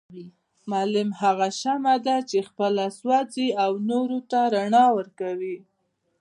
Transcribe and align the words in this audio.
معلم 0.69 1.09
هغه 1.21 1.47
شمعه 1.61 2.17
چي 2.29 2.39
خپله 2.49 2.85
سوزي 2.99 3.47
او 3.63 3.71
نورو 3.89 4.19
ته 4.31 4.39
رڼا 4.53 4.85
ورکوي 4.97 5.57